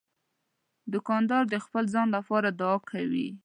[0.91, 3.27] دوکاندار د خپل ځان لپاره دعا کوي.